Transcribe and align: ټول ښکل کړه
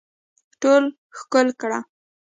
ټول 0.61 0.83
ښکل 1.17 1.47
کړه 1.61 1.79